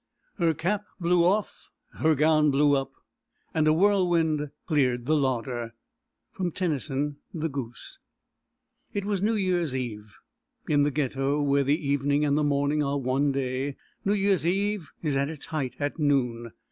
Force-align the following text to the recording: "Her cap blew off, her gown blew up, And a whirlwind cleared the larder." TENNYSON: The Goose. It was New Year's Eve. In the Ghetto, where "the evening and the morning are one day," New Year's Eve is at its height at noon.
"Her 0.39 0.55
cap 0.55 0.85
blew 0.99 1.23
off, 1.23 1.69
her 1.99 2.15
gown 2.15 2.49
blew 2.49 2.75
up, 2.75 2.91
And 3.53 3.67
a 3.67 3.71
whirlwind 3.71 4.49
cleared 4.65 5.05
the 5.05 5.15
larder." 5.15 5.75
TENNYSON: 6.55 7.17
The 7.35 7.47
Goose. 7.49 7.99
It 8.95 9.05
was 9.05 9.21
New 9.21 9.35
Year's 9.35 9.75
Eve. 9.75 10.17
In 10.67 10.81
the 10.81 10.89
Ghetto, 10.89 11.39
where 11.39 11.63
"the 11.63 11.79
evening 11.87 12.25
and 12.25 12.35
the 12.35 12.43
morning 12.43 12.81
are 12.81 12.97
one 12.97 13.31
day," 13.31 13.75
New 14.03 14.13
Year's 14.13 14.43
Eve 14.43 14.89
is 15.03 15.15
at 15.15 15.29
its 15.29 15.45
height 15.45 15.75
at 15.79 15.99
noon. 15.99 16.51